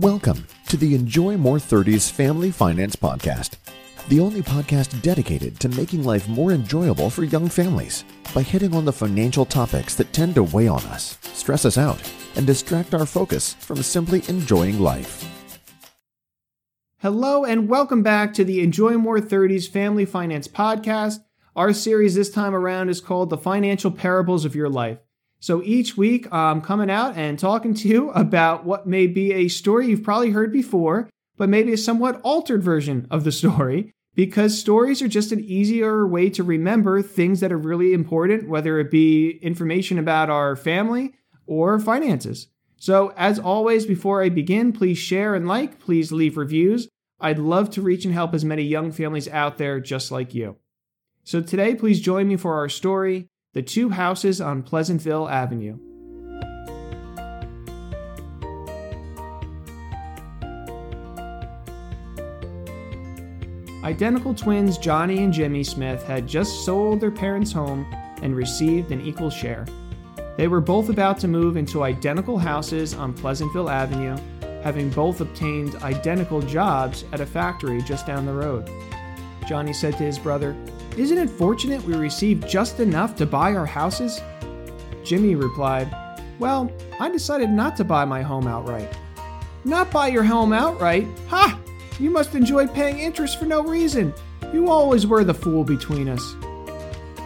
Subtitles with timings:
[0.00, 3.58] Welcome to the Enjoy More 30s Family Finance Podcast,
[4.08, 8.04] the only podcast dedicated to making life more enjoyable for young families
[8.34, 12.00] by hitting on the financial topics that tend to weigh on us, stress us out,
[12.34, 15.24] and distract our focus from simply enjoying life.
[16.98, 21.20] Hello, and welcome back to the Enjoy More 30s Family Finance Podcast.
[21.54, 24.98] Our series this time around is called The Financial Parables of Your Life.
[25.44, 29.48] So each week, I'm coming out and talking to you about what may be a
[29.48, 34.58] story you've probably heard before, but maybe a somewhat altered version of the story, because
[34.58, 38.90] stories are just an easier way to remember things that are really important, whether it
[38.90, 41.12] be information about our family
[41.46, 42.46] or finances.
[42.78, 46.88] So, as always, before I begin, please share and like, please leave reviews.
[47.20, 50.56] I'd love to reach and help as many young families out there just like you.
[51.22, 55.78] So, today, please join me for our story the Two Houses on Pleasantville Avenue.
[63.84, 67.86] Identical twins Johnny and Jimmy Smith had just sold their parents' home
[68.22, 69.66] and received an equal share.
[70.36, 74.16] They were both about to move into identical houses on Pleasantville Avenue,
[74.64, 78.68] having both obtained identical jobs at a factory just down the road.
[79.46, 80.56] Johnny said to his brother,
[80.96, 84.20] isn't it fortunate we received just enough to buy our houses?
[85.04, 85.94] Jimmy replied,
[86.38, 88.92] Well, I decided not to buy my home outright.
[89.64, 91.06] Not buy your home outright?
[91.28, 91.58] Ha!
[91.98, 94.12] You must enjoy paying interest for no reason.
[94.52, 96.36] You always were the fool between us.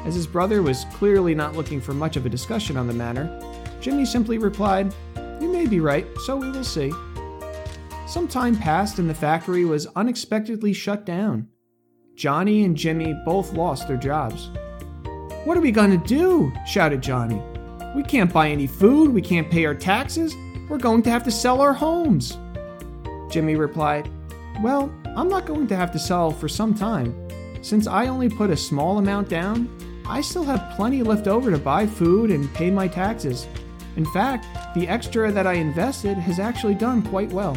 [0.06, 3.28] As his brother was clearly not looking for much of a discussion on the matter,
[3.80, 4.94] Jimmy simply replied,
[5.40, 6.92] You may be right, so we will see.
[8.06, 11.48] Some time passed and the factory was unexpectedly shut down.
[12.18, 14.50] Johnny and Jimmy both lost their jobs.
[15.44, 16.52] What are we going to do?
[16.66, 17.40] shouted Johnny.
[17.94, 20.34] We can't buy any food, we can't pay our taxes,
[20.68, 22.36] we're going to have to sell our homes.
[23.30, 24.10] Jimmy replied,
[24.64, 27.14] Well, I'm not going to have to sell for some time.
[27.62, 29.70] Since I only put a small amount down,
[30.04, 33.46] I still have plenty left over to buy food and pay my taxes.
[33.94, 37.56] In fact, the extra that I invested has actually done quite well.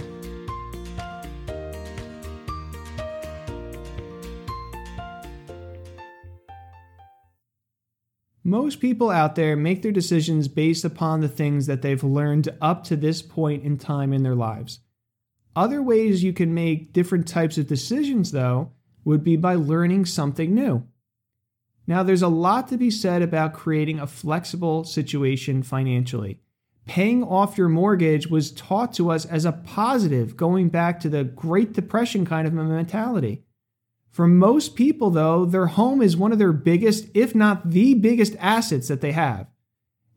[8.43, 12.83] Most people out there make their decisions based upon the things that they've learned up
[12.85, 14.79] to this point in time in their lives.
[15.55, 18.71] Other ways you can make different types of decisions, though,
[19.03, 20.87] would be by learning something new.
[21.85, 26.39] Now, there's a lot to be said about creating a flexible situation financially.
[26.87, 31.23] Paying off your mortgage was taught to us as a positive, going back to the
[31.23, 33.43] Great Depression kind of mentality.
[34.11, 38.35] For most people, though, their home is one of their biggest, if not the biggest
[38.39, 39.47] assets that they have.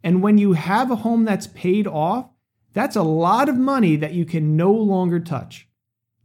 [0.02, 2.28] And when you have a home that's paid off,
[2.72, 5.68] that's a lot of money that you can no longer touch.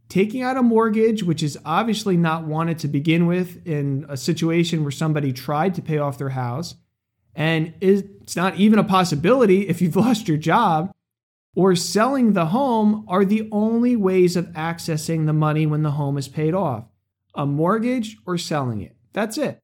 [0.08, 4.82] Taking out a mortgage, which is obviously not wanted to begin with in a situation
[4.82, 6.74] where somebody tried to pay off their house,
[7.36, 10.90] and it's not even a possibility if you've lost your job,
[11.54, 16.18] or selling the home are the only ways of accessing the money when the home
[16.18, 16.89] is paid off
[17.34, 18.96] a mortgage, or selling it.
[19.12, 19.58] That's it.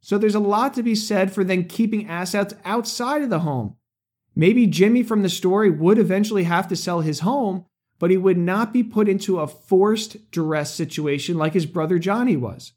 [0.00, 3.76] So there's a lot to be said for then keeping assets outside of the home.
[4.34, 7.64] Maybe Jimmy from the story would eventually have to sell his home,
[7.98, 12.36] but he would not be put into a forced duress situation like his brother Johnny
[12.36, 12.72] was.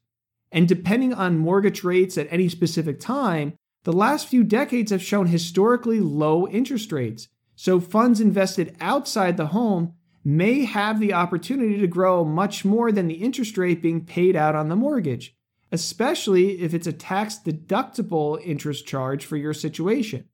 [0.52, 5.28] And depending on mortgage rates at any specific time, the last few decades have shown
[5.28, 7.28] historically low interest rates.
[7.56, 9.94] So funds invested outside the home
[10.24, 14.56] may have the opportunity to grow much more than the interest rate being paid out
[14.56, 15.36] on the mortgage,
[15.72, 20.26] especially if it's a tax deductible interest charge for your situation.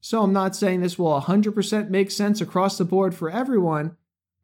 [0.00, 3.96] So I'm not saying this will 100% make sense across the board for everyone,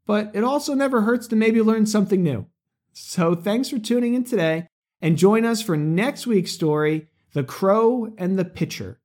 [0.07, 2.47] but it also never hurts to maybe learn something new.
[2.93, 4.67] So thanks for tuning in today
[5.01, 9.01] and join us for next week's story The Crow and the Pitcher.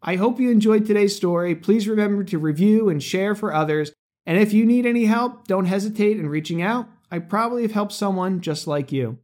[0.00, 1.56] I hope you enjoyed today's story.
[1.56, 3.92] Please remember to review and share for others
[4.28, 6.86] and if you need any help, don't hesitate in reaching out.
[7.10, 9.16] I probably have helped someone just like you.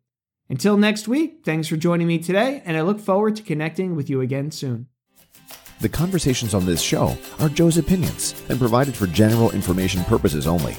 [0.49, 4.09] Until next week, thanks for joining me today, and I look forward to connecting with
[4.09, 4.87] you again soon.
[5.83, 10.75] The conversations on this show are Joe's opinions and provided for general information purposes only.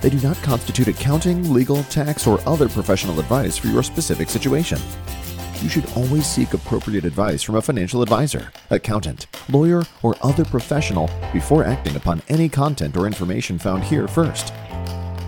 [0.00, 4.78] They do not constitute accounting, legal, tax, or other professional advice for your specific situation
[5.62, 11.10] you should always seek appropriate advice from a financial advisor, accountant, lawyer, or other professional
[11.32, 14.52] before acting upon any content or information found here first.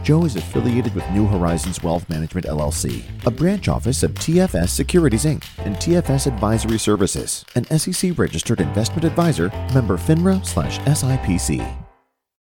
[0.03, 5.25] Joe is affiliated with New Horizons Wealth Management LLC, a branch office of TFS Securities
[5.25, 5.45] Inc.
[5.65, 11.80] and TFS Advisory Services, an SEC registered investment advisor, member FINRA/SIPC.